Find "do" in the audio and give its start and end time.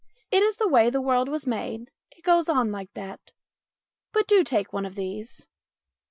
4.27-4.43